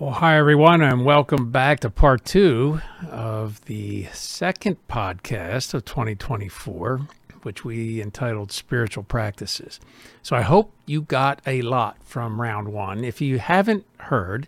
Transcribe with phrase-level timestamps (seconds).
[0.00, 7.02] Well, hi, everyone, and welcome back to part two of the second podcast of 2024,
[7.42, 9.78] which we entitled Spiritual Practices.
[10.22, 13.04] So I hope you got a lot from round one.
[13.04, 14.46] If you haven't heard,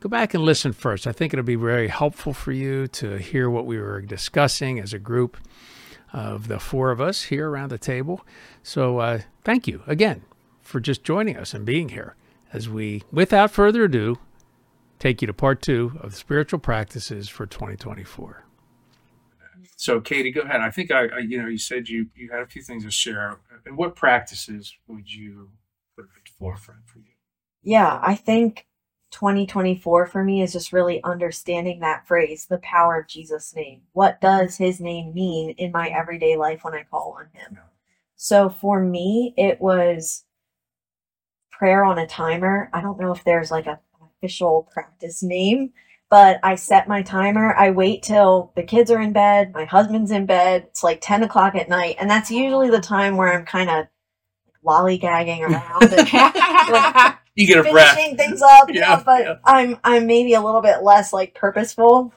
[0.00, 1.06] go back and listen first.
[1.06, 4.92] I think it'll be very helpful for you to hear what we were discussing as
[4.92, 5.36] a group
[6.12, 8.26] of the four of us here around the table.
[8.64, 10.22] So uh, thank you again
[10.60, 12.16] for just joining us and being here
[12.52, 14.18] as we, without further ado,
[15.00, 18.44] take you to part two of the spiritual practices for 2024.
[19.76, 20.60] So, Katie, go ahead.
[20.60, 22.90] I think I, I, you know, you said you you had a few things to
[22.90, 23.40] share.
[23.64, 25.50] And what practices would you
[25.96, 27.12] put at the forefront for you?
[27.62, 28.66] Yeah, I think
[29.12, 33.82] 2024 for me is just really understanding that phrase, the power of Jesus' name.
[33.92, 37.52] What does his name mean in my everyday life when I call on him?
[37.52, 37.58] Yeah.
[38.16, 40.24] So for me, it was
[41.50, 42.68] prayer on a timer.
[42.72, 43.80] I don't know if there's like a
[44.20, 45.72] official practice name,
[46.10, 47.54] but I set my timer.
[47.54, 50.64] I wait till the kids are in bed, my husband's in bed.
[50.68, 51.96] It's like 10 o'clock at night.
[51.98, 53.86] And that's usually the time where I'm kind of
[54.64, 57.96] lollygagging around and like, You get a breath.
[57.96, 58.68] finishing things up.
[58.68, 59.34] Yeah, Yeah, but yeah.
[59.44, 62.12] I'm I'm maybe a little bit less like purposeful.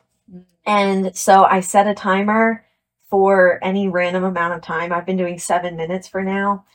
[0.65, 2.65] And so I set a timer
[3.09, 4.91] for any random amount of time.
[4.91, 6.65] I've been doing seven minutes for now.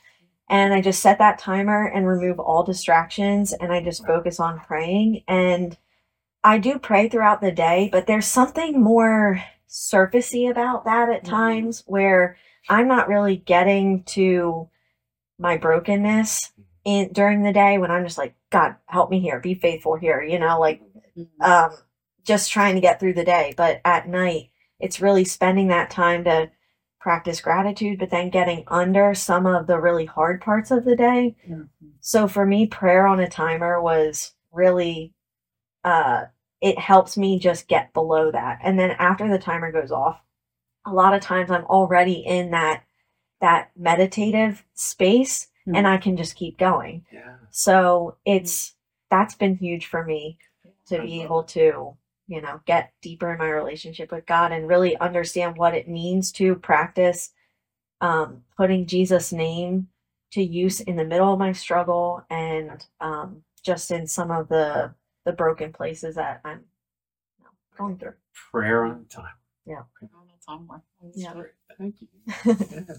[0.49, 4.59] And I just set that timer and remove all distractions and I just focus on
[4.59, 5.23] praying.
[5.27, 5.77] And
[6.43, 11.29] I do pray throughout the day, but there's something more surfacey about that at Mhm.
[11.29, 12.37] times where
[12.69, 14.69] I'm not really getting to
[15.37, 16.51] my brokenness
[16.85, 20.21] in during the day when I'm just like, God, help me here, be faithful here,
[20.21, 20.81] you know, like
[21.41, 21.71] um
[22.23, 23.53] just trying to get through the day.
[23.57, 26.51] But at night, it's really spending that time to
[26.99, 31.35] practice gratitude, but then getting under some of the really hard parts of the day.
[31.99, 35.13] So for me, prayer on a timer was really
[35.83, 36.23] uh
[36.61, 38.59] it helps me just get below that.
[38.63, 40.19] And then after the timer goes off,
[40.85, 42.83] a lot of times I'm already in that
[43.39, 47.05] that meditative space and I can just keep going.
[47.13, 47.35] Yeah.
[47.51, 48.75] So it's
[49.09, 50.37] that's been huge for me
[50.87, 51.95] to be able to,
[52.29, 56.31] you know, get deeper in my relationship with God and really understand what it means
[56.33, 57.31] to practice
[58.01, 59.87] um, putting Jesus' name
[60.31, 64.93] to use in the middle of my struggle and um, just in some of the
[65.25, 66.61] the broken places that I'm
[67.39, 68.13] you know, going through.
[68.51, 69.25] Prayer on time.
[69.65, 69.81] Yeah.
[69.97, 70.83] Prayer on the timer.
[71.03, 71.51] That's great.
[71.77, 72.87] Thank you.
[72.89, 72.95] Yeah.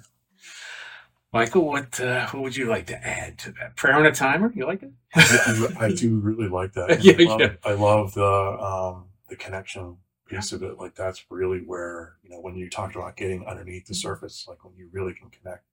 [1.32, 3.76] Michael, what uh, what would you like to add to that?
[3.76, 4.52] Prayer on a timer?
[4.52, 4.90] You like it?
[5.14, 7.04] I, I do really like that.
[7.04, 7.52] Yeah, I, love, yeah.
[7.64, 9.96] I love the um, the connection
[10.26, 10.78] piece of it.
[10.78, 14.00] Like that's really where you know when you talked about getting underneath the mm-hmm.
[14.00, 15.64] surface, like when you really can connect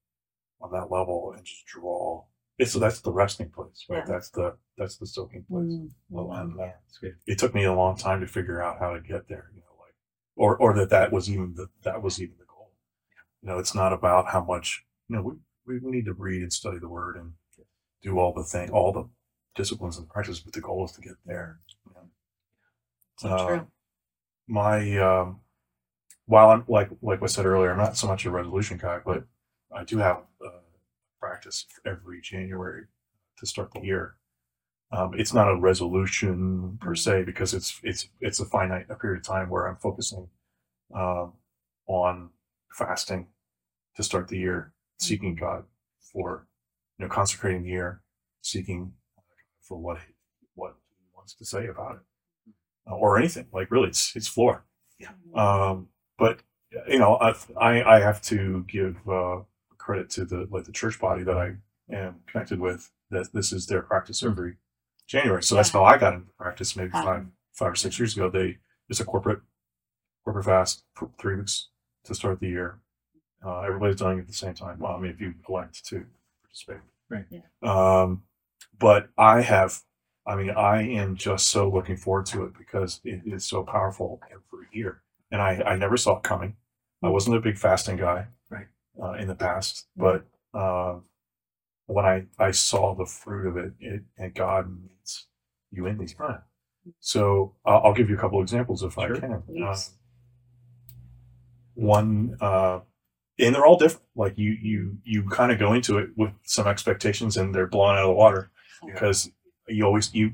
[0.62, 2.24] on that level and just draw.
[2.58, 4.04] It's so that's the resting place, right?
[4.08, 4.14] Yeah.
[4.14, 5.68] That's the that's the soaking place.
[5.68, 5.88] Mm-hmm.
[6.10, 6.42] Well, mm-hmm.
[6.42, 7.16] and uh, That's good.
[7.28, 9.52] it took me a long time to figure out how to get there.
[9.54, 9.94] You know, like
[10.36, 12.72] or or that that was even the that was even the goal.
[13.44, 14.86] You know, it's not about how much.
[15.08, 17.34] You know, we we need to read and study the word and
[18.02, 19.08] do all the thing, all the
[19.56, 21.60] disciplines and practices, but the goal is to get there.
[23.18, 23.68] So Uh, true.
[24.48, 25.42] My um,
[26.26, 29.26] while I'm like like I said earlier, I'm not so much a resolution guy, but
[29.76, 30.62] I do have uh,
[31.20, 32.86] practice every January
[33.40, 34.16] to start the year.
[34.92, 39.20] Um, it's not a resolution per se because it's it's it's a finite a period
[39.20, 40.30] of time where I'm focusing
[40.94, 41.34] um,
[41.88, 42.30] on
[42.72, 43.28] fasting
[43.96, 45.66] to start the year, seeking God
[46.00, 46.48] for
[46.98, 48.02] you know consecrating the year,
[48.42, 48.94] seeking
[49.62, 50.14] for what he,
[50.56, 52.17] what he wants to say about it uh,
[52.92, 54.66] or anything like really it's it's floor.
[55.00, 55.10] Yeah.
[55.36, 56.40] Um, but
[56.88, 59.40] you know I I, I have to give uh,
[59.78, 61.54] credit to the like the church body that I
[61.94, 64.58] am connected with that this is their practice every
[65.08, 65.44] January.
[65.44, 68.30] So that's how I got into practice maybe five five or six years ago.
[68.30, 68.58] They
[68.90, 69.42] it's a corporate
[70.24, 71.70] corporate fast for three weeks
[72.06, 72.80] to start the year.
[73.46, 74.80] Uh, everybody's doing it at the same time.
[74.80, 76.06] Well, I mean, if you elect to
[76.44, 77.26] participate, Right.
[77.30, 77.42] Yeah.
[77.62, 78.24] Um,
[78.78, 79.82] but I have,
[80.28, 84.20] I mean, I am just so looking forward to it because it is so powerful
[84.30, 85.02] every year,
[85.32, 86.56] and I I never saw it coming.
[87.02, 88.68] I wasn't a big fasting guy, Right.
[89.02, 90.96] uh, in the past, but uh,
[91.86, 95.28] when I I saw the fruit of it, it and God meets
[95.72, 96.42] you in these times.
[97.00, 99.16] So I'll, I'll give you a couple examples if I Sure.
[99.20, 99.44] can.
[99.64, 99.76] Uh,
[101.76, 102.80] one, uh,
[103.40, 104.06] and they're all different.
[104.16, 107.96] Like you you you kind of go into it with some expectations, and they're blown
[107.96, 108.50] out of the water
[108.86, 109.32] because
[109.68, 110.34] you always you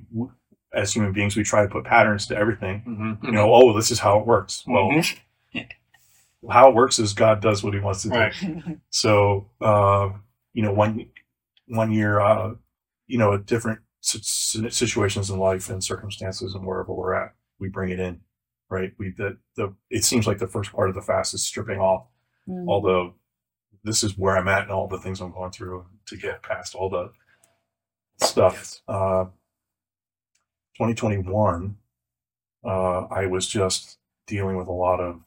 [0.73, 2.83] as human beings we try to put patterns to everything.
[2.87, 3.25] Mm-hmm.
[3.25, 4.63] You know, oh, this is how it works.
[4.67, 4.89] Well,
[6.49, 8.15] how it works is God does what He wants to do.
[8.15, 8.33] Right.
[8.89, 10.09] So, uh,
[10.53, 11.07] you know, one
[11.67, 12.53] one year, uh,
[13.07, 17.89] you know, a different situations in life and circumstances and wherever we're at, we bring
[17.91, 18.19] it in,
[18.69, 18.91] right?
[18.97, 22.07] We the the it seems like the first part of the fast is stripping off
[22.49, 22.67] Mm.
[22.67, 23.13] all the
[23.85, 26.75] this is where I'm at and all the things I'm going through to get past
[26.75, 27.09] all the
[28.23, 28.81] stuff.
[28.87, 29.25] Uh,
[30.77, 31.77] 2021,
[32.65, 32.69] uh,
[33.11, 33.97] I was just
[34.27, 35.19] dealing with a lot of.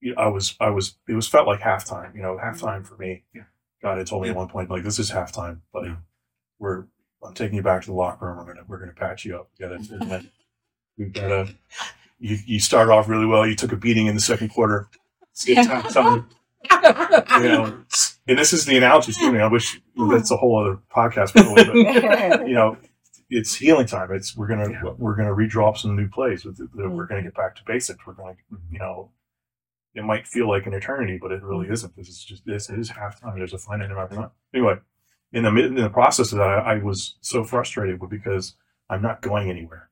[0.00, 2.14] you know, I was I was it was felt like halftime.
[2.14, 3.24] You know, halftime for me.
[3.34, 3.42] Yeah.
[3.82, 5.94] God had told me at one point like this is halftime, buddy.
[6.58, 6.84] We're
[7.22, 8.38] I'm taking you back to the locker room.
[8.38, 9.50] We're gonna we're gonna patch you up.
[9.58, 10.24] We gotta
[10.96, 11.54] we've gotta.
[12.18, 13.46] You you started off really well.
[13.46, 14.88] You took a beating in the second quarter.
[15.32, 15.90] It's time.
[15.90, 16.24] Something
[16.72, 17.78] you know,
[18.26, 19.38] and this is the analogy too.
[19.38, 20.10] I wish hmm.
[20.10, 22.76] that's a whole other podcast, probably, but you know,
[23.30, 24.12] it's healing time.
[24.12, 24.92] It's we're gonna Yeah.
[24.96, 26.44] we're gonna redraw up some new plays.
[26.44, 27.06] With We're hmm.
[27.08, 28.06] gonna get back to basics.
[28.06, 28.34] We're gonna
[28.70, 29.10] you know,
[29.94, 31.72] it might feel like an eternity, but it really hmm.
[31.72, 31.96] isn't.
[31.96, 33.36] This is just this is halftime.
[33.36, 34.30] There's a finite amount of time.
[34.54, 34.76] Anyway,
[35.32, 38.56] in the mid- in the process of that, I, I was so frustrated because
[38.88, 39.90] I'm not going anywhere,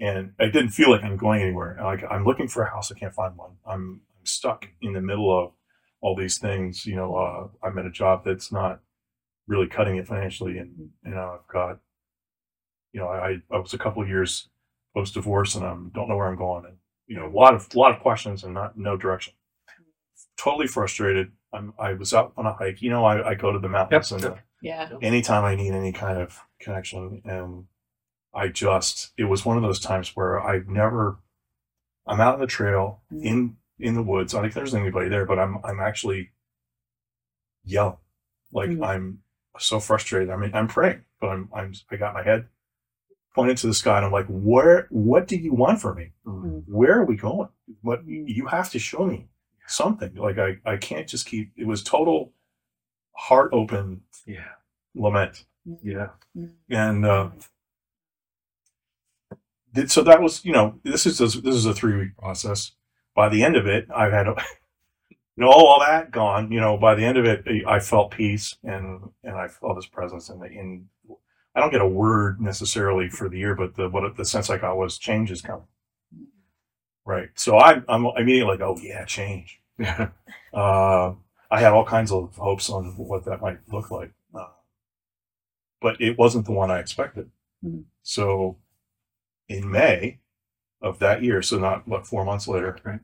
[0.00, 1.78] and I didn't feel like I'm going anywhere.
[1.82, 3.52] Like I'm looking for a house, I can't find one.
[3.66, 5.52] I'm, I'm stuck in the middle of
[6.04, 6.84] all these things.
[6.84, 8.80] You know, uh, I'm at a job that's not
[9.48, 11.78] really cutting it financially, and you know, I've got,
[12.92, 14.48] you know, I I was a couple of years
[14.94, 17.68] post divorce, and I don't know where I'm going, and you know, a lot of
[17.74, 19.32] a lot of questions and not no direction.
[20.36, 21.32] Totally frustrated.
[21.52, 22.82] I'm I was out on a hike.
[22.82, 24.44] You know, I, I go to the mountains Yep, and yep.
[24.90, 24.98] Yeah.
[25.02, 27.64] anytime I need any kind of connection, and
[28.34, 31.18] I just it was one of those times where I've never
[32.06, 33.24] I'm out on the trail Mm.
[33.24, 34.34] in in the woods.
[34.34, 36.30] I don't think there's anybody there, but I'm I'm actually
[37.64, 37.96] yelling.
[38.52, 38.86] Like Mm.
[38.86, 39.18] I'm
[39.58, 40.30] so frustrated.
[40.30, 42.46] I mean I'm praying, but I'm I'm I got my head
[43.34, 46.12] pointed to the sky and I'm like, where what do you want from me?
[46.26, 46.62] Mm.
[46.68, 47.48] Where are we going?
[47.82, 49.28] What you have to show me
[49.66, 50.14] something.
[50.14, 52.32] Like I, I can't just keep it was total
[53.12, 54.52] heart open Yeah.
[54.94, 55.44] lament.
[55.82, 56.08] Yeah.
[56.70, 57.30] And uh
[59.88, 62.72] so that was, you know, this is a, this is a three week process.
[63.14, 64.34] By the end of it, I've had, you
[65.36, 66.50] know, all that gone.
[66.52, 69.86] You know, by the end of it, I felt peace and and I felt His
[69.86, 70.28] presence.
[70.28, 70.88] And in,
[71.54, 74.58] I don't get a word necessarily for the year, but the what the sense I
[74.58, 75.66] got was change is coming.
[77.04, 77.28] Right.
[77.34, 79.60] So I, I'm immediately like, oh yeah, change.
[79.78, 80.08] Yeah.
[80.54, 81.14] Uh,
[81.50, 84.46] I had all kinds of hopes on what that might look like, uh,
[85.80, 87.30] but it wasn't the one I expected.
[87.64, 87.84] Mhm.
[88.02, 88.58] So,
[89.48, 90.20] in May
[90.84, 93.00] of that year, so not what four months later, Right.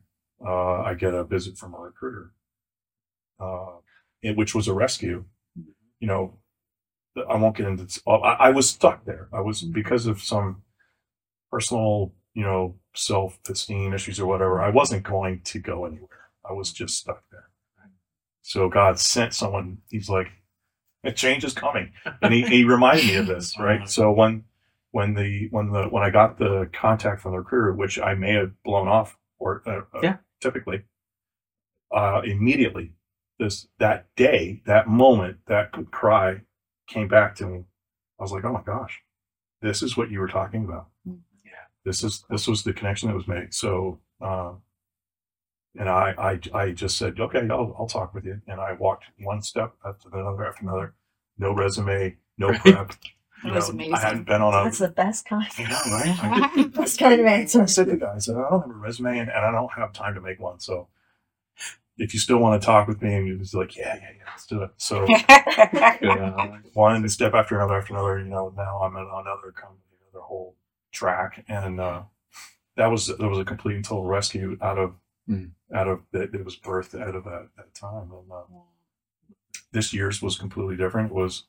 [0.47, 2.33] uh, I get a visit from a recruiter,
[3.41, 3.79] uh,
[4.23, 5.25] it, which was a rescue.
[6.01, 6.39] You know,
[7.29, 7.87] I won't get into.
[8.09, 9.29] I, I was stuck there.
[9.33, 10.63] I was because of some
[11.51, 14.61] personal, you know, self-esteem issues or whatever.
[14.61, 16.31] I wasn't going to go anywhere.
[16.49, 17.49] I was just stuck there.
[18.43, 19.79] So God sent someone.
[19.91, 20.29] He's like,
[21.05, 21.93] "A change is coming,"
[22.23, 23.89] and he, he reminded me of this, right?
[23.97, 24.45] So when
[24.93, 28.33] when the when the when I got the contact from the recruiter, which I may
[28.35, 30.17] have blown off, or uh, uh, Yeah.
[30.41, 30.85] typically,
[31.93, 32.93] uh, immediately
[33.39, 36.43] this that day, that moment, that cry
[36.89, 37.65] came back to me.
[38.19, 39.01] I was like, "Oh my gosh,
[39.63, 41.21] this is what you were talking about." Mm.
[41.45, 41.53] Yeah.
[41.85, 43.55] This is this was the connection that was made.
[43.55, 44.01] So.
[44.21, 44.53] Uh,
[45.79, 46.15] and I,
[46.53, 48.41] I, I just said, okay, I'll, I'll talk with you.
[48.49, 50.95] And I walked one step after another after another.
[51.39, 52.61] No resume, no Right.
[52.61, 52.93] prep.
[53.45, 53.95] You That was know, amazing.
[53.95, 54.65] I hadn't been on a.
[54.65, 55.47] That's the best kind.
[55.59, 56.19] You know, right?
[56.23, 58.71] I did- Best kind of I said to the guy, I said, I don't have
[58.71, 60.61] a resume and, and I don't have time to make one.
[60.61, 60.89] So
[61.99, 64.25] if you still want to talk with me, and he was like, yeah, yeah, yeah,
[64.31, 64.71] let's do it.
[64.79, 69.81] So uh, one step after another after another, you know, now I'm in another company,
[70.13, 70.57] another whole
[70.93, 71.45] track.
[71.49, 72.03] And uh,
[72.77, 74.95] that was, that was a complete and total rescue out of,
[75.29, 75.51] Mm.
[75.73, 78.11] out of, that it was birthed out of that, that time.
[78.11, 78.43] And uh,
[79.71, 81.11] this year's was completely different.
[81.11, 81.45] It was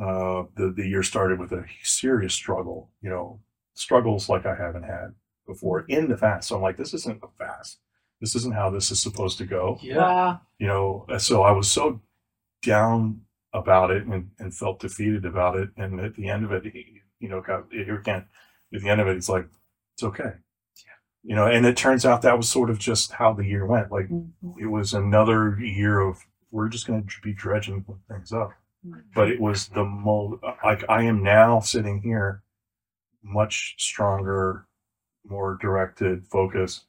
[0.00, 2.90] uh, the the year started with a serious struggle.
[3.02, 3.40] You know,
[3.74, 5.14] struggles like I haven't had
[5.46, 6.48] before in the fast.
[6.48, 7.78] So I'm like, this isn't a fast.
[8.20, 9.78] This isn't how this is supposed to go.
[9.82, 10.38] Yeah.
[10.58, 12.00] You know, uh, so I was so
[12.62, 15.70] down about it and, and felt defeated about it.
[15.76, 18.26] And at the end of it, he, you know, got here again.
[18.74, 19.48] At the end of it, he's like,
[19.94, 20.34] it's okay.
[21.22, 23.90] You know, and it turns out that was sort of just how the year went.
[23.90, 24.30] Like Mhm.
[24.58, 26.18] it was another year of
[26.50, 28.52] we're just going to be dredging things up.
[29.14, 32.42] But it was the most like I am now sitting here,
[33.22, 34.66] much stronger,
[35.24, 36.86] more directed, focused,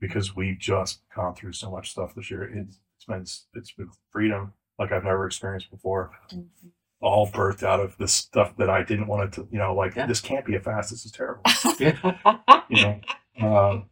[0.00, 2.42] because we've just gone through so much stuff this year.
[2.44, 3.22] It's, it's been
[3.58, 6.10] it's been freedom like I've never experienced before.
[6.32, 6.46] Mhm.
[7.02, 10.06] All birthed out of this stuff that I didn't want to, you know, like Yeah.
[10.06, 10.90] this can't be a fast.
[10.90, 11.42] This is terrible
[12.68, 13.00] you know.
[13.40, 13.84] Um,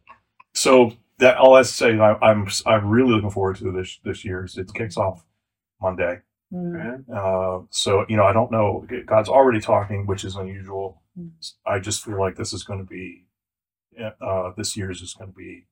[0.53, 4.47] so that all I say, I, I'm I'm really looking forward to this this year.
[4.55, 5.25] It kicks off
[5.81, 6.19] Monday.
[6.53, 6.73] Mm.
[7.09, 7.15] Right?
[7.17, 8.85] Uh, so you know, I don't know.
[9.05, 11.01] God's already talking, which is unusual.
[11.19, 11.31] Mm.
[11.65, 13.25] I just feel like this is going to be,
[14.21, 15.67] uh, this year's is going to be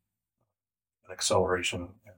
[1.08, 2.16] an acceleration, and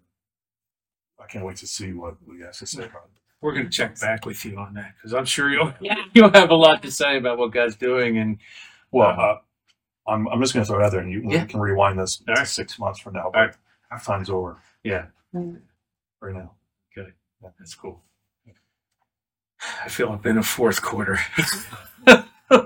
[1.21, 3.21] I can't wait to see what he has to say about it.
[3.41, 5.95] We're going to check back with you on that because I'm sure you'll Yeah.
[6.13, 8.17] you'll have a lot to say about what God's doing.
[8.17, 8.37] And
[8.91, 9.37] Well, uh, uh,
[10.07, 11.43] I'm I'm just going to throw it out there, and you Yeah.
[11.43, 12.47] we can rewind this to right.
[12.47, 13.25] six months from now.
[13.25, 13.55] All But right.
[13.93, 15.05] halftime's over yeah,
[16.21, 16.53] right now.
[16.97, 17.11] Okay.
[17.59, 18.01] That's cool.
[19.83, 21.19] I feel I've been a fourth quarter.
[22.07, 22.23] Yeah,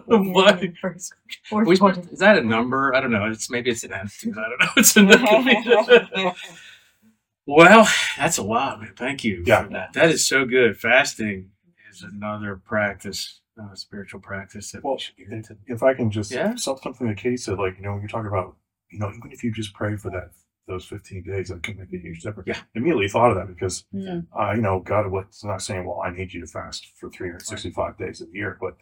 [0.07, 0.61] what?
[0.81, 1.13] first-
[1.49, 1.99] fourth We- quarter.
[2.09, 2.95] is that a number?
[2.95, 3.25] I don't know.
[3.29, 4.37] It's maybe it's an attitude.
[4.37, 4.67] I don't know.
[4.77, 6.33] It's a
[7.45, 8.93] well, that's a lot, man.
[8.95, 9.63] Thank you Yeah.
[9.63, 9.91] for that.
[9.93, 10.77] That is so good.
[10.79, 11.49] Fasting
[11.91, 15.57] is another practice, uh, spiritual practice that Well, we should get into.
[15.67, 16.55] If I can just Yeah.
[16.55, 18.55] some- something that Kate said, like you know, when you talk about
[18.89, 20.29] you know, even if you just pray for that
[20.67, 22.47] those 15 days, that can make a huge difference.
[22.47, 22.59] Yeah.
[22.75, 24.27] Immediately thought of that because Mm.
[24.37, 27.97] uh, you know, God was not saying, well, I need you to fast for 365
[27.97, 28.75] days a year, but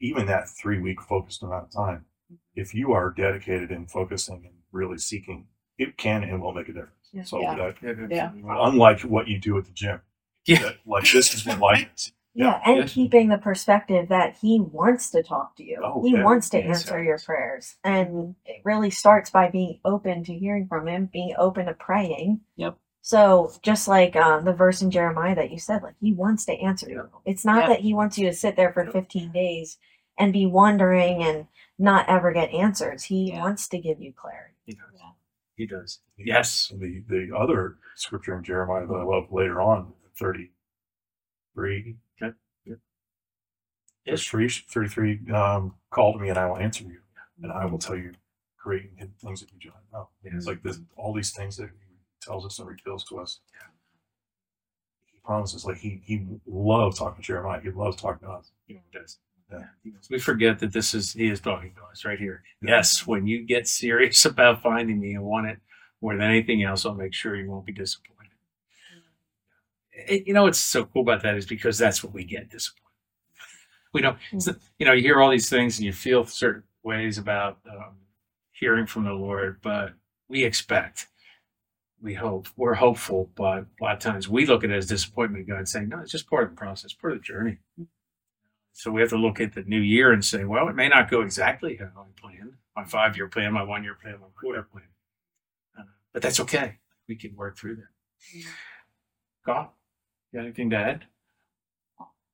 [0.00, 2.04] even that three week focused amount of time,
[2.54, 5.46] if you are dedicated and focusing and really seeking,
[5.78, 7.08] it can and will make a difference.
[7.12, 7.24] Yeah.
[7.24, 7.56] So Yeah.
[7.56, 8.66] that, Yeah, Yeah.
[8.68, 10.00] unlike what you do at the gym,
[10.46, 10.62] Yeah.
[10.62, 12.12] that, like this is what life is.
[12.36, 12.86] Yeah, and Yeah.
[12.86, 15.80] keeping the perspective that he wants to talk to you.
[15.84, 16.24] Oh, he yeah.
[16.24, 17.06] wants to Yes, answer yes.
[17.06, 17.76] your prayers.
[17.84, 22.40] And it really starts by being open to hearing from him, being open to praying.
[22.56, 22.76] Yep.
[23.02, 26.54] So just like uh, the verse in Jeremiah that you said, like he wants to
[26.54, 27.08] answer you.
[27.24, 27.68] It's not Yep.
[27.68, 29.78] that he wants you to sit there for 15 days
[30.18, 31.46] and be wondering and
[31.78, 33.04] not ever get answers.
[33.04, 33.40] He Yeah.
[33.42, 34.54] wants to give you clarity.
[34.64, 35.00] He does.
[35.56, 36.00] He does.
[36.16, 36.72] Yes.
[36.76, 41.96] The the other scripture in Jeremiah that I love later on, 33,
[44.04, 44.20] Yes.
[44.20, 46.98] verse 3, 33, um, call to me and I will answer you,
[47.42, 48.12] and I will tell you
[48.62, 50.08] great and hidden things that you do not know.
[50.24, 53.40] It's like this, all these things that he tells us and reveals to us.
[55.06, 57.60] He promises, like he he loves talking to Jeremiah.
[57.60, 58.50] He loves talking to us.
[58.66, 59.18] He does.
[59.50, 59.64] Yeah.
[60.10, 62.42] We forget that this is he is talking to us right here.
[62.62, 62.76] Yeah.
[62.76, 65.58] Yes, when you get serious about finding me and want it
[66.02, 68.10] more than anything else, I'll make sure you won't be disappointed.
[69.92, 72.83] It- you know what's so cool about that is because that's what we get disappointed.
[73.94, 76.64] We don't, it's the- you know, you hear all these things and you feel certain
[76.82, 77.94] ways about um,
[78.52, 79.94] hearing from the Lord, but
[80.28, 81.06] we expect,
[82.02, 85.48] we hope, we're hopeful, but a lot of times we look at it as disappointment.
[85.48, 87.58] God saying, no, it's just part of the process, part of the journey.
[88.72, 91.08] So we have to look at the new year and say, well, it may not
[91.08, 94.64] go exactly how I planned, my five year plan, my one year plan, my quarter
[94.64, 94.84] plan.
[95.78, 96.78] Uh, but that's okay.
[97.08, 98.44] We can work through that.
[99.46, 99.68] God,
[100.32, 101.04] you got anything to add?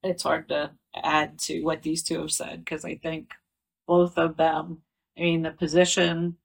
[0.02, 3.32] It's hard to add to what these two have said because I think
[3.86, 4.82] both of them,
[5.18, 6.36] I mean, the position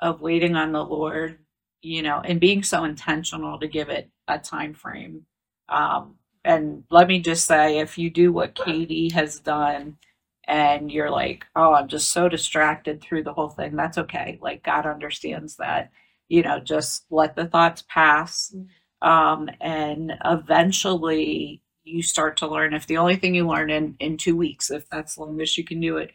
[0.00, 1.38] of waiting on the Lord,
[1.82, 5.26] you know, and being so intentional to give it a time frame.
[5.68, 9.98] Um, and let me just say, if you do what Katie has done
[10.46, 14.38] and you're like, oh, I'm just so distracted through the whole thing, that's okay.
[14.40, 15.90] Like, God understands that.
[16.28, 18.54] You know, just let the thoughts pass.
[19.02, 22.74] Um, and eventually you start to learn.
[22.74, 25.64] If the only thing you learn in in two weeks if that's the longest you
[25.64, 26.12] can do it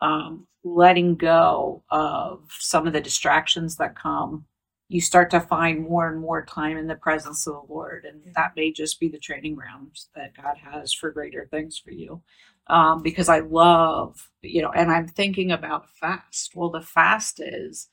[0.00, 4.46] um, letting go of some of the distractions that come
[4.90, 8.22] you start to find more and more time in the presence of the lord and
[8.34, 12.22] that may just be the training grounds that god has for greater things for you.
[12.68, 16.52] Um, because i love you know and i'm thinking about fast.
[16.54, 17.88] Well the fast is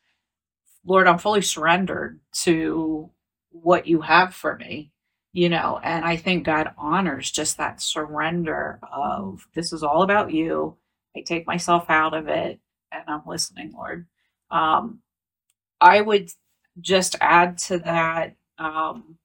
[0.85, 3.09] lord i'm fully surrendered to
[3.51, 4.91] what you have for me
[5.35, 10.31] you know and i think god honors just that surrender of this is all about
[10.31, 10.77] you.
[11.15, 12.59] I take myself out of it
[12.91, 14.07] and i'm listening lord.
[14.49, 14.99] Um
[15.81, 16.29] i would
[16.79, 19.17] just add to that um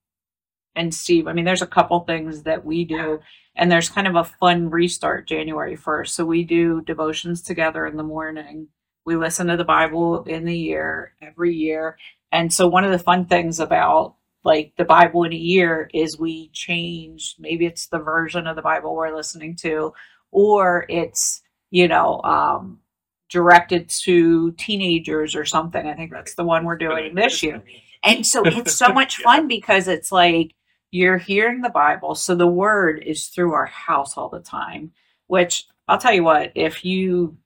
[0.74, 3.20] and steve i mean there's a couple things that we do
[3.54, 7.96] and there's kind of a fun restart january 1st so we do devotions together in
[7.96, 8.66] the morning.
[9.06, 11.96] We listen to the bible in the year every year.
[12.32, 16.18] And so one of the fun things about like the Bible in a year is
[16.18, 19.92] we change maybe it's the version of the Bible we're listening to,
[20.30, 22.78] or it's, you know, um
[23.30, 25.86] directed to teenagers or something.
[25.86, 27.62] I think that's the one we're doing this year.
[28.02, 30.54] And so it's so much fun because it's like
[30.90, 32.14] you're hearing the Bible.
[32.14, 34.92] So the word is through our house all the time,
[35.28, 37.36] which I'll tell you what, if you,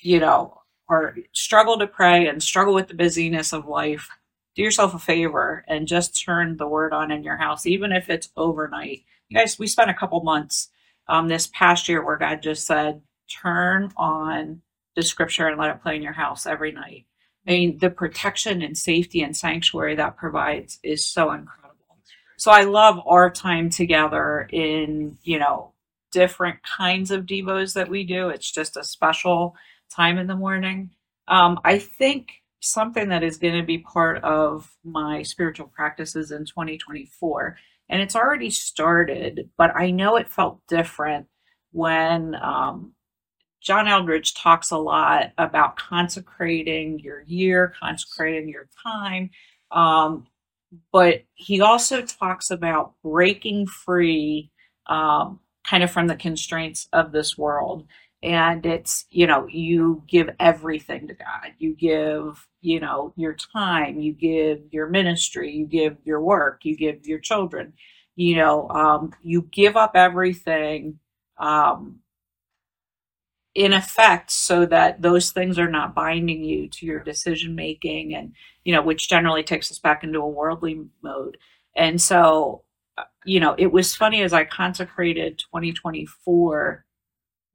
[0.00, 4.08] you know, or struggle to pray and struggle with the busyness of life,
[4.56, 8.08] do yourself a favor and just turn the word on in your house, even if
[8.08, 9.04] it's overnight.
[9.28, 10.70] You guys, we spent a couple months
[11.08, 14.62] um, this past year where God just said, turn on
[14.94, 17.04] the scripture and let it play in your house every night.
[17.46, 21.98] I mean, the protection and safety and sanctuary that provides is so incredible.
[22.38, 25.72] So I love our time together in, you know,
[26.12, 28.30] different kinds of devos that we do.
[28.30, 29.54] It's just a special
[29.90, 30.90] time in the morning.
[31.28, 36.44] Um, I think something that is going to be part of my spiritual practices in
[36.44, 37.56] 2024,
[37.88, 41.26] and it's already started, but I know it felt different
[41.72, 42.92] when um,
[43.60, 49.30] John Eldredge talks a lot about consecrating your year, consecrating your time.
[49.70, 50.26] Um,
[50.92, 54.50] but he also talks about breaking free
[54.86, 57.86] um, kind of from the constraints of this world
[58.22, 61.52] and it's you know you give everything to god.
[61.58, 66.76] You give you know your time you give your ministry you give your work you
[66.76, 67.74] give your children.
[68.16, 70.98] You know um, you give up everything
[71.38, 72.00] um,
[73.54, 78.32] in effect so that those things are not binding you to your decision making and
[78.64, 81.38] you know which generally takes us back into a worldly mode.
[81.74, 82.64] And so
[82.98, 86.85] uh, you know it was funny as i consecrated 2024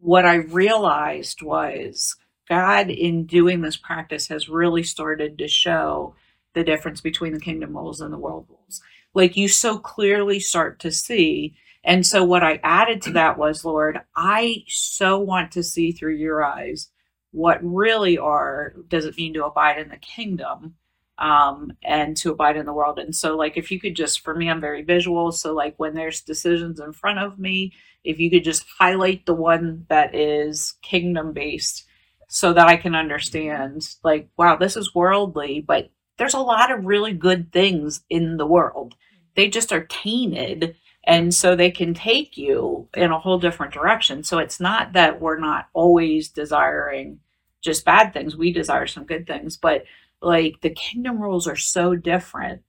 [0.01, 2.15] what i realized was
[2.49, 6.13] god in doing this practice has really started to show
[6.53, 8.81] the difference between the kingdom rules and the world rules.
[9.13, 11.55] Like you so clearly start to see.
[11.83, 16.15] And so what I added to that was, Lord, I so want to see through
[16.15, 16.89] your eyes
[17.31, 20.75] what really are does it mean to abide in the kingdom
[21.21, 22.99] um, and to abide in the world.
[22.99, 25.31] And so, like, if you could just, for me, I'm very visual.
[25.31, 27.73] So, like, when there's decisions in front of me,
[28.03, 31.85] if you could just highlight the one that is kingdom based
[32.27, 36.85] so that I can understand, like, wow, this is worldly, but there's a lot of
[36.85, 38.95] really good things in the world.
[39.35, 44.23] They just are tainted and so they can take you in a whole different direction
[44.23, 47.19] so it's not that we're not always desiring
[47.61, 49.83] just bad things we desire some good things but
[50.21, 52.61] like the kingdom rules are so different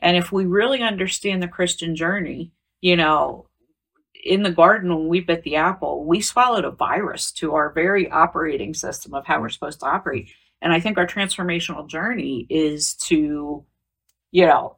[0.00, 3.46] and if we really understand the christian journey you know
[4.24, 8.10] in the garden when we bit the apple we swallowed a virus to our very
[8.10, 10.30] operating system of how we're supposed to operate
[10.62, 13.64] and i think our transformational journey is to
[14.30, 14.76] you know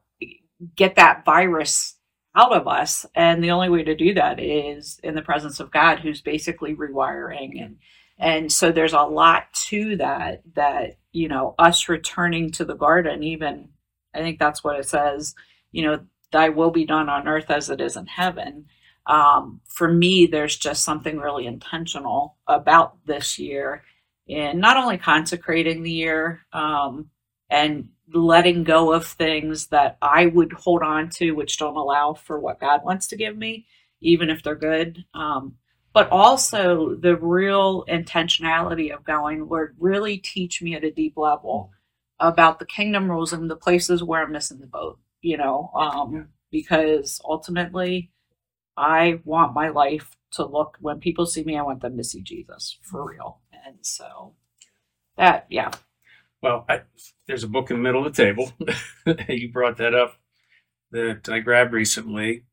[0.76, 1.96] get that virus
[2.36, 3.06] out of us.
[3.14, 6.74] And the only way to do that is in the presence of God, who's basically
[6.74, 7.62] rewiring.
[7.62, 7.76] And,
[8.18, 13.22] and so there's a lot to that, that, you know, us returning to the garden,
[13.22, 13.70] even,
[14.14, 15.34] I think that's what it says,
[15.70, 18.66] you know, thy will be done on earth as it is in heaven.
[19.06, 23.84] Um, for me, there's just something really intentional about this year
[24.26, 27.10] in not only consecrating the year um,
[27.50, 32.38] and letting go of things that I would hold on to, which don't allow for
[32.38, 33.66] what God wants to give me,
[34.00, 35.04] even if they're good.
[35.14, 35.56] Um,
[35.92, 41.70] but also the real intentionality of going, Lord, really teach me at a deep level
[42.18, 46.28] about the kingdom rules and the places where I'm missing the boat, you know, um,
[46.50, 48.10] because ultimately
[48.76, 52.22] I want my life to look, when people see me, I want them to see
[52.22, 53.40] Jesus for real.
[53.66, 54.34] And so
[55.16, 55.72] that, yeah,
[56.42, 56.82] well, I,
[57.26, 58.52] there's a book in the middle of the table.
[59.28, 60.16] you brought that up
[60.90, 62.44] that I grabbed recently.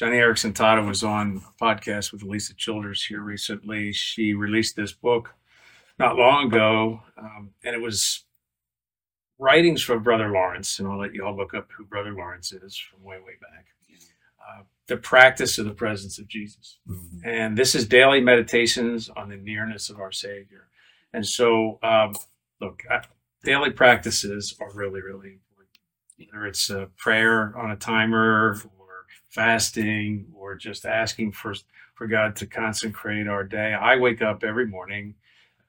[0.00, 3.92] Joni Eareckson Tada was on a podcast with Alisa Childers here recently.
[3.92, 5.34] She released this book
[5.98, 8.24] not long ago, um, and it was
[9.40, 10.78] writings from Brother Lawrence.
[10.78, 13.66] And I'll let you all look up who Brother Lawrence is from way, way back.
[14.40, 16.78] Uh, the practice of the presence of Jesus.
[16.88, 17.28] Mm-hmm.
[17.28, 20.68] And this is daily meditations on the nearness of our Savior.
[21.12, 22.14] And so, um,
[22.60, 23.02] look, I,
[23.42, 26.30] daily practices are really, really important.
[26.32, 28.56] Whether it's a prayer on a timer
[29.38, 31.54] fasting or just asking for,
[31.94, 33.72] for God to consecrate our day.
[33.72, 35.14] I wake up every morning.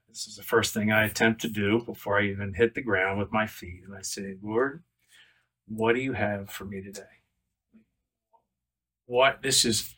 [0.08, 3.20] This is the first thing I attempt to do before I even hit the ground
[3.20, 3.84] with my feet.
[3.86, 4.82] And I say, Lord,
[5.68, 7.22] what do you have for me today?
[9.06, 9.94] What this is,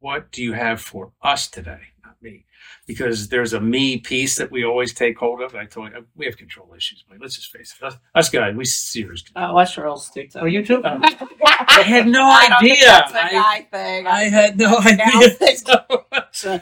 [0.00, 1.93] what do you have for us today?
[2.24, 2.44] Me
[2.86, 5.54] because there's a me piece that we always take hold of.
[5.54, 7.04] I told you we have control issues.
[7.08, 7.84] But let's just face it.
[7.84, 9.22] Us, us guys, we serious.
[9.36, 10.26] Oh, us girls do.
[10.34, 10.82] Oh, you too.
[10.84, 11.00] Oh.
[11.46, 12.86] I had no I idea.
[12.86, 14.06] That's a guy thing.
[14.06, 16.24] I had no idea.
[16.32, 16.60] so,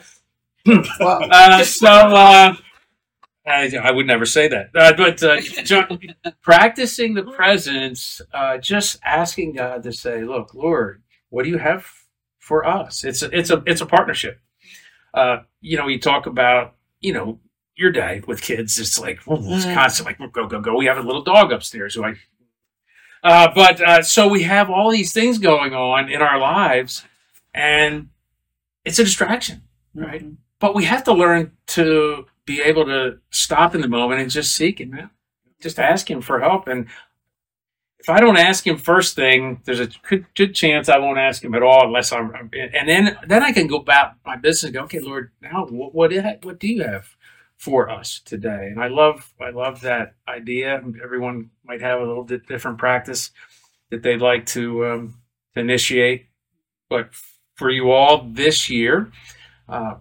[0.99, 2.55] well, uh, so uh,
[3.45, 4.69] I, I, would never say that.
[4.75, 5.99] Uh, but uh, John,
[6.41, 11.85] practicing the presence, uh, just asking God to say, "Look, Lord, what do you have
[12.39, 14.39] for us?" It's a, it's a it's a partnership
[15.13, 17.39] uh, you know, you talk about, you know,
[17.75, 18.79] your day with kids.
[18.79, 19.73] It's like, it's mm.
[19.73, 20.75] constant, like, go, go, go.
[20.75, 22.15] We have a little dog upstairs who I,
[23.23, 27.05] uh, but uh, so we have all these things going on in our lives,
[27.53, 28.09] and
[28.83, 29.63] it's a distraction,
[29.95, 30.21] right?
[30.21, 30.33] Mm-hmm.
[30.59, 34.55] But we have to learn to be able to stop in the moment and just
[34.55, 35.09] seek Him, man.
[35.61, 36.67] Just ask Him for help.
[36.67, 36.87] And
[38.03, 39.89] if I don't ask him first thing, there's a
[40.35, 43.67] good, chance I won't ask him at all unless I'm, and then then I can
[43.67, 46.83] go about my business and go, okay, Lord, now what what, do- what do you
[46.83, 47.15] have
[47.57, 48.67] for us today?
[48.71, 50.83] And I love I love that idea.
[51.03, 53.31] Everyone might have a little bit different practice
[53.91, 55.15] that they'd like to um,
[55.55, 56.27] initiate,
[56.89, 57.09] but
[57.55, 59.11] for you all this year,
[59.69, 59.95] uh,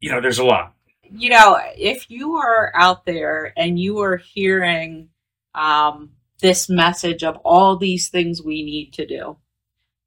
[0.00, 0.74] you know, there's a lot.
[1.10, 5.08] you know, if you are out there and you are hearing
[5.54, 9.36] um, this message of all these things we need to do,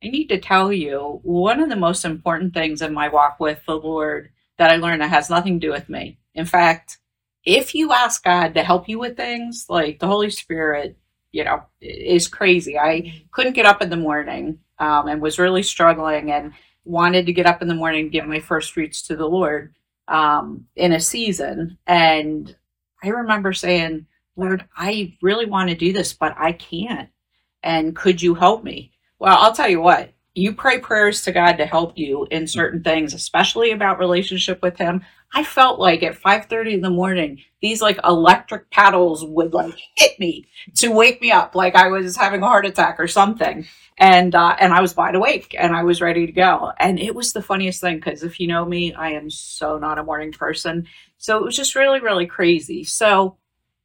[0.04, 3.65] I need to tell you one of the most important things in my walk with
[3.65, 6.19] the Lord that I learned that has nothing to do with me.
[6.36, 7.00] In fact,
[7.46, 10.98] if you ask God to help you with things, like the Holy Spirit,
[11.32, 12.78] you know, is crazy.
[12.78, 16.54] I couldn't get up in the morning um, and was really struggling and
[16.86, 19.74] wanted to get up in the morning and give my first fruits to the Lord
[20.08, 21.78] um, in a season.
[21.88, 22.56] And
[23.04, 27.10] I remember saying, Lord, I really want to do this, but I can't.
[27.62, 28.91] And could you help me?
[29.19, 32.84] Well, I'll tell you what, you pray prayers to God to help you in certain
[32.84, 35.04] things, especially about relationship with him.
[35.34, 40.19] I felt like at 5:30 in the morning, these like electric paddles would like hit
[40.19, 43.65] me to wake me up like I was having a heart attack or something.
[44.00, 46.72] And uh, and I was wide awake and I was ready to go.
[46.80, 50.00] And it was the funniest thing because if you know me, I am so not
[50.00, 50.88] a morning person.
[51.17, 52.84] So it was just really, really crazy.
[52.84, 53.38] So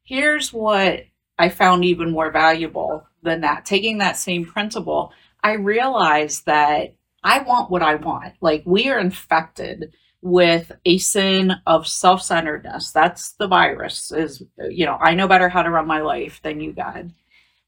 [0.09, 1.05] here's what
[1.39, 3.67] I found even more valuable than that.
[3.67, 5.13] Taking that same principle,
[5.45, 8.35] I realized that I want what I want.
[8.41, 9.93] Like we are infected
[10.23, 12.91] with a sin of self-centeredness.
[12.91, 16.61] That's the virus is, you know, I know better how to run my life than
[16.61, 17.13] you, God.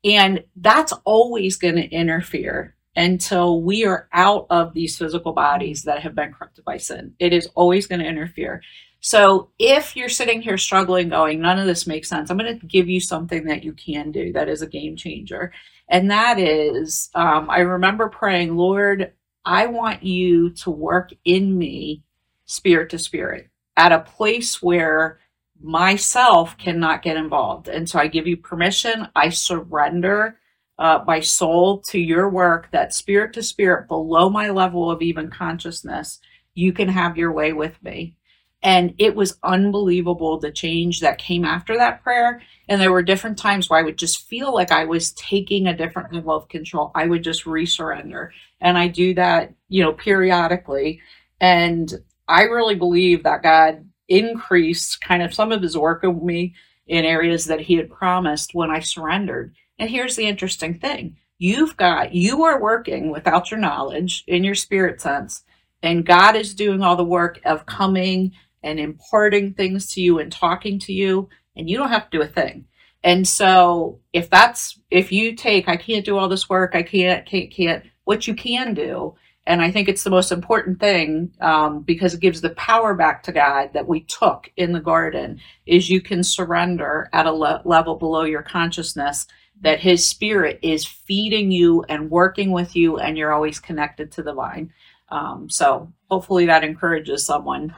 [0.03, 6.01] And that's always going to interfere until we are out of these physical bodies that
[6.03, 7.15] have been corrupted by sin.
[7.19, 8.63] It is always going to interfere.
[9.01, 12.67] So if you're sitting here struggling, going, none of this makes sense, I'm going to
[12.67, 15.53] give you something that you can do that is a game changer.
[15.89, 19.13] And that is, um, I remember praying, Lord,
[19.45, 22.03] I want you to work in me,
[22.45, 25.19] spirit to spirit, at a place where
[25.63, 27.69] myself cannot get involved.
[27.69, 29.09] And so I give you permission.
[29.17, 30.39] I surrender
[30.79, 35.31] uh, my soul to your work, that spirit to spirit, below my level of even
[35.31, 36.21] consciousness.
[36.55, 38.17] You can have your way with me.
[38.63, 42.43] And it was unbelievable the change that came after that prayer.
[42.69, 45.77] And there were different times where I would just feel like I was taking a
[45.77, 46.91] different level of control.
[46.95, 48.31] I would just resurrender.
[48.61, 51.01] And I do that, you know, periodically.
[51.41, 51.93] And
[52.29, 56.55] I really believe that God increased kind of some of his work with me
[56.87, 59.55] in areas that he had promised when I surrendered.
[59.79, 64.55] And here's the interesting thing you've got, you are working without your knowledge in your
[64.55, 65.43] spirit sense,
[65.83, 70.31] and God is doing all the work of coming and imparting things to you and
[70.31, 72.67] talking to you, and you don't have to do a thing.
[73.03, 77.25] And so, if that's if you take, I can't do all this work, I can't,
[77.27, 77.85] can't, can't.
[78.05, 79.15] What you can do,
[79.47, 83.23] and I think it's the most important thing um, because it gives the power back
[83.25, 87.63] to God that we took in the garden, is you can surrender at a le-
[87.65, 89.27] level below your consciousness
[89.63, 94.23] that His Spirit is feeding you and working with you, and you're always connected to
[94.23, 94.73] the vine.
[95.09, 97.75] Um, so hopefully that encourages someone.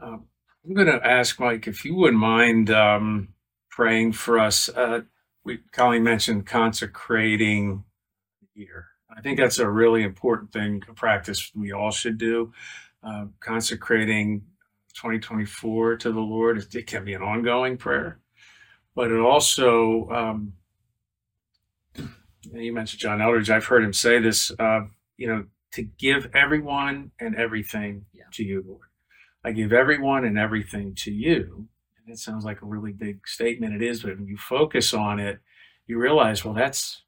[0.00, 0.26] Um,
[0.64, 3.28] I'm going to ask Mike if you wouldn't mind um,
[3.70, 4.68] praying for us.
[4.68, 5.02] Uh,
[5.44, 7.84] we Colleen mentioned consecrating
[8.40, 8.86] the year.
[9.14, 12.52] I think that's a really important thing, a practice we all should do.
[13.02, 14.42] Uh, consecrating
[14.94, 16.58] 2024 to the Lord.
[16.58, 18.20] It, it can be an ongoing prayer,
[18.94, 20.08] but it also.
[20.10, 20.52] Um,
[22.52, 23.50] you mentioned John Eldredge.
[23.50, 24.50] I've heard him say this.
[24.58, 24.82] Uh,
[25.16, 28.24] you know, to give everyone and everything Yeah.
[28.32, 28.88] to you, Lord.
[29.44, 31.68] I give everyone and everything to you.
[32.04, 33.74] And it sounds like a really big statement.
[33.74, 35.40] It is, but when you focus on it,
[35.86, 37.02] you realize, well, that's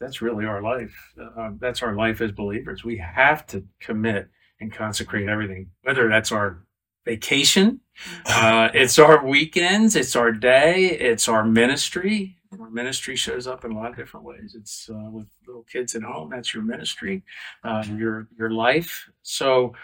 [0.00, 1.12] that's really our life.
[1.20, 2.84] Uh, that's our life as believers.
[2.84, 6.64] We have to commit and consecrate everything, whether that's our
[7.04, 7.80] vacation,
[8.26, 12.36] uh, it's our weekends, it's our day, it's our ministry.
[12.58, 14.56] Our ministry shows up in a lot of different ways.
[14.58, 16.30] It's uh, with little kids at home.
[16.30, 17.22] That's your ministry,
[17.62, 19.08] uh, your your life.
[19.22, 19.74] So,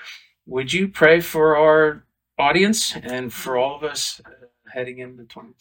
[0.47, 2.05] would you pray for our
[2.39, 5.55] audience and for all of us uh, heading into 20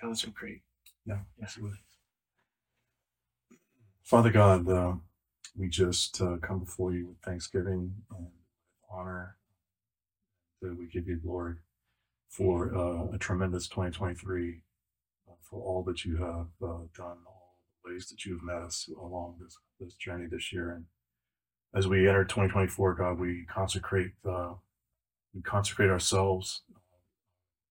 [0.00, 0.62] consecrate?
[1.06, 1.78] Yeah, absolutely.
[4.02, 4.94] Father God, uh,
[5.56, 8.26] we just uh, come before you with thanksgiving and
[8.90, 9.36] honor
[10.60, 11.56] that we give you glory
[12.28, 14.62] for uh, a tremendous 2023,
[15.28, 18.88] uh, for all that you have uh, done, all the ways that you've met us
[19.00, 20.70] along this, this journey this year.
[20.70, 20.84] And
[21.74, 24.54] as we enter 2024, God, we consecrate, uh,
[25.34, 26.62] we consecrate ourselves,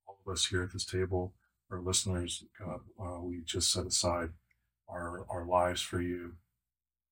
[0.08, 1.34] all of us here at this table,
[1.72, 4.30] our listeners, God, uh, we just set aside
[4.88, 6.36] our our lives for you,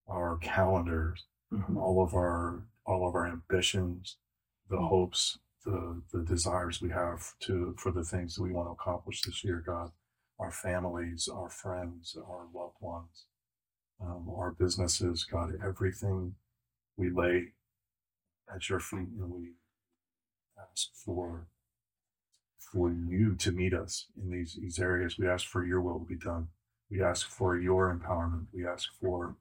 [0.08, 1.78] our calendars, Mhm.
[1.78, 4.18] all of our all of our ambitions,
[4.70, 4.88] the Mm.
[4.90, 9.22] hopes, the the desires we have to for the things that we want to accomplish
[9.22, 9.92] this year, God,
[10.40, 13.28] our families, our friends, our loved ones,
[14.00, 16.36] um, our businesses, God, everything
[16.98, 17.54] we lay
[18.54, 19.54] at your feet and we
[20.72, 21.48] ask for
[22.58, 25.18] for you to meet us in these these areas.
[25.18, 26.50] We ask for your will to be done.
[26.92, 28.48] We ask for your empowerment.
[28.54, 29.38] We ask for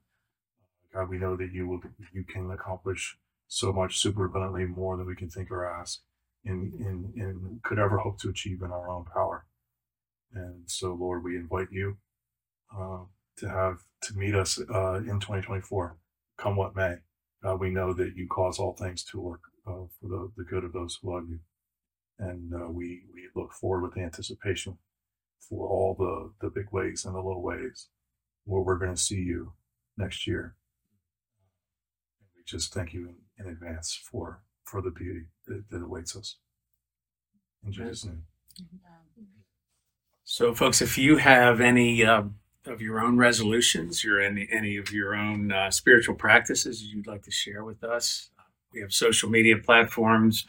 [0.93, 1.09] God.
[1.09, 1.81] We know that you will
[2.13, 3.17] you can accomplish
[3.47, 6.01] so much super abundantly more than we can think or ask,
[6.45, 9.45] and and could ever hope to achieve in our own power.
[10.33, 11.97] And so, Lord, we invite you
[12.77, 12.99] uh,
[13.37, 15.97] to have to meet us uh, in 2024,
[16.37, 16.97] come what may.
[17.47, 20.65] God, we know that you cause all things to work uh, for the, the good
[20.65, 21.39] of those who love you.
[22.19, 24.77] And uh, we, we look forward with anticipation
[25.39, 27.87] for all the, the big ways and the little ways
[28.43, 29.53] where we're going to see you
[29.97, 30.55] next year.
[32.19, 36.17] And we just thank you in, in advance for, for the beauty that, that awaits
[36.17, 36.35] us.
[37.65, 38.23] In Jesus' name.
[40.25, 44.91] So, folks, if you have any um, of your own resolutions or any any of
[44.91, 48.29] your own uh, spiritual practices you'd like to share with us,
[48.73, 50.45] we have social media platforms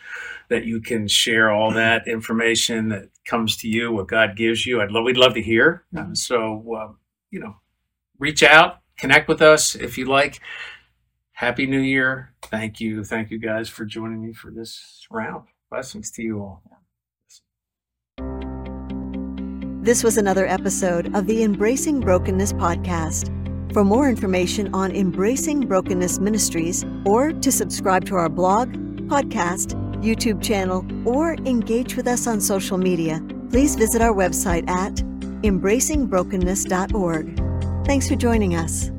[0.49, 4.83] that you can share all that information that comes to you, what God gives you.
[4.83, 5.85] I'd love, we'd love to hear.
[5.97, 6.93] Uh, so, uh,
[7.31, 7.57] you know,
[8.19, 10.41] reach out, connect with us if you like.
[11.33, 12.35] Happy New Year!
[12.43, 15.47] Thank you, thank you guys for joining me for this round.
[15.71, 16.78] Blessings to you all.
[19.81, 23.33] This was another episode of the Embracing Brokenness podcast.
[23.73, 28.73] For more information on Embracing Brokenness Ministries, or to subscribe to our blog,
[29.07, 34.95] podcast, YouTube channel, or engage with us on social media, please visit our website at
[35.43, 37.87] embracingbrokenness.org.
[37.87, 38.91] Thanks for joining us.